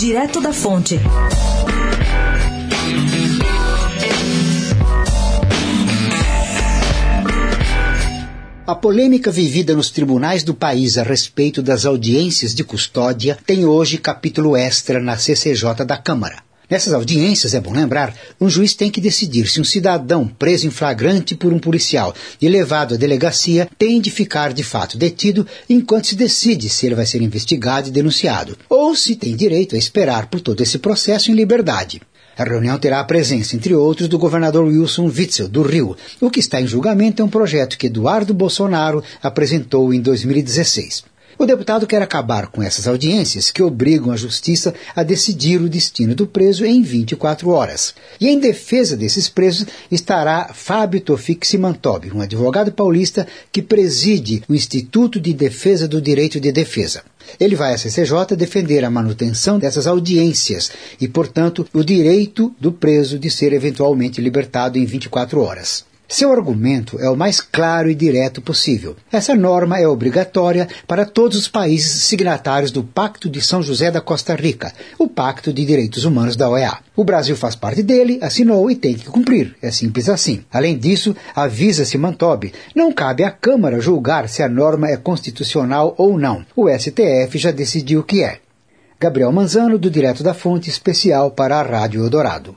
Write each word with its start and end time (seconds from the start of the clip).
Direto 0.00 0.40
da 0.40 0.50
Fonte. 0.50 0.98
A 8.66 8.74
polêmica 8.74 9.30
vivida 9.30 9.74
nos 9.76 9.90
tribunais 9.90 10.42
do 10.42 10.54
país 10.54 10.96
a 10.96 11.02
respeito 11.02 11.60
das 11.60 11.84
audiências 11.84 12.54
de 12.54 12.64
custódia 12.64 13.36
tem 13.44 13.66
hoje 13.66 13.98
capítulo 13.98 14.56
extra 14.56 14.98
na 15.00 15.18
CCJ 15.18 15.84
da 15.84 15.98
Câmara. 15.98 16.49
Nessas 16.70 16.92
audiências, 16.92 17.52
é 17.52 17.60
bom 17.60 17.72
lembrar, 17.72 18.14
um 18.40 18.48
juiz 18.48 18.74
tem 18.74 18.92
que 18.92 19.00
decidir 19.00 19.48
se 19.48 19.60
um 19.60 19.64
cidadão 19.64 20.28
preso 20.28 20.68
em 20.68 20.70
flagrante 20.70 21.34
por 21.34 21.52
um 21.52 21.58
policial 21.58 22.14
e 22.40 22.48
levado 22.48 22.94
à 22.94 22.96
delegacia 22.96 23.68
tem 23.76 24.00
de 24.00 24.08
ficar 24.08 24.52
de 24.52 24.62
fato 24.62 24.96
detido 24.96 25.44
enquanto 25.68 26.06
se 26.06 26.14
decide 26.14 26.68
se 26.68 26.86
ele 26.86 26.94
vai 26.94 27.06
ser 27.06 27.20
investigado 27.22 27.88
e 27.88 27.90
denunciado, 27.90 28.56
ou 28.68 28.94
se 28.94 29.16
tem 29.16 29.34
direito 29.34 29.74
a 29.74 29.78
esperar 29.78 30.28
por 30.28 30.40
todo 30.40 30.60
esse 30.60 30.78
processo 30.78 31.32
em 31.32 31.34
liberdade. 31.34 32.00
A 32.38 32.44
reunião 32.44 32.78
terá 32.78 33.00
a 33.00 33.04
presença, 33.04 33.56
entre 33.56 33.74
outros, 33.74 34.08
do 34.08 34.16
governador 34.16 34.64
Wilson 34.64 35.06
Witzel, 35.06 35.48
do 35.48 35.62
Rio. 35.62 35.96
O 36.20 36.30
que 36.30 36.38
está 36.38 36.60
em 36.60 36.68
julgamento 36.68 37.20
é 37.20 37.24
um 37.24 37.28
projeto 37.28 37.76
que 37.76 37.88
Eduardo 37.88 38.32
Bolsonaro 38.32 39.02
apresentou 39.20 39.92
em 39.92 40.00
2016. 40.00 41.09
O 41.40 41.46
deputado 41.46 41.86
quer 41.86 42.02
acabar 42.02 42.48
com 42.48 42.62
essas 42.62 42.86
audiências 42.86 43.50
que 43.50 43.62
obrigam 43.62 44.12
a 44.12 44.16
justiça 44.16 44.74
a 44.94 45.02
decidir 45.02 45.58
o 45.58 45.70
destino 45.70 46.14
do 46.14 46.26
preso 46.26 46.66
em 46.66 46.82
24 46.82 47.48
horas. 47.48 47.94
E 48.20 48.28
em 48.28 48.38
defesa 48.38 48.94
desses 48.94 49.26
presos 49.26 49.66
estará 49.90 50.50
Fábio 50.52 51.00
Tofik 51.00 51.46
Simantobi, 51.46 52.12
um 52.12 52.20
advogado 52.20 52.70
paulista 52.70 53.26
que 53.50 53.62
preside 53.62 54.42
o 54.50 54.54
Instituto 54.54 55.18
de 55.18 55.32
Defesa 55.32 55.88
do 55.88 55.98
Direito 55.98 56.38
de 56.38 56.52
Defesa. 56.52 57.02
Ele 57.40 57.56
vai 57.56 57.72
à 57.72 57.78
CCJ 57.78 58.36
defender 58.36 58.84
a 58.84 58.90
manutenção 58.90 59.58
dessas 59.58 59.86
audiências 59.86 60.70
e, 61.00 61.08
portanto, 61.08 61.66
o 61.72 61.82
direito 61.82 62.54
do 62.60 62.70
preso 62.70 63.18
de 63.18 63.30
ser 63.30 63.54
eventualmente 63.54 64.20
libertado 64.20 64.76
em 64.76 64.84
24 64.84 65.40
horas. 65.40 65.88
Seu 66.12 66.32
argumento 66.32 66.98
é 66.98 67.08
o 67.08 67.14
mais 67.14 67.40
claro 67.40 67.88
e 67.88 67.94
direto 67.94 68.42
possível. 68.42 68.96
Essa 69.12 69.32
norma 69.32 69.78
é 69.78 69.86
obrigatória 69.86 70.66
para 70.84 71.06
todos 71.06 71.38
os 71.38 71.46
países 71.46 72.02
signatários 72.02 72.72
do 72.72 72.82
Pacto 72.82 73.30
de 73.30 73.40
São 73.40 73.62
José 73.62 73.92
da 73.92 74.00
Costa 74.00 74.34
Rica, 74.34 74.72
o 74.98 75.06
Pacto 75.06 75.52
de 75.52 75.64
Direitos 75.64 76.04
Humanos 76.04 76.34
da 76.34 76.48
OEA. 76.48 76.78
O 76.96 77.04
Brasil 77.04 77.36
faz 77.36 77.54
parte 77.54 77.80
dele, 77.80 78.18
assinou 78.20 78.68
e 78.68 78.74
tem 78.74 78.94
que 78.94 79.08
cumprir. 79.08 79.54
É 79.62 79.70
simples 79.70 80.08
assim. 80.08 80.44
Além 80.52 80.76
disso, 80.76 81.14
avisa-se 81.32 81.96
Mantobi, 81.96 82.52
não 82.74 82.92
cabe 82.92 83.22
à 83.22 83.30
Câmara 83.30 83.80
julgar 83.80 84.28
se 84.28 84.42
a 84.42 84.48
norma 84.48 84.88
é 84.88 84.96
constitucional 84.96 85.94
ou 85.96 86.18
não. 86.18 86.44
O 86.56 86.68
STF 86.68 87.38
já 87.38 87.52
decidiu 87.52 88.02
que 88.02 88.24
é. 88.24 88.40
Gabriel 88.98 89.30
Manzano, 89.30 89.78
do 89.78 89.88
Direto 89.88 90.24
da 90.24 90.34
Fonte, 90.34 90.68
especial 90.68 91.30
para 91.30 91.60
a 91.60 91.62
Rádio 91.62 92.02
Eldorado. 92.02 92.56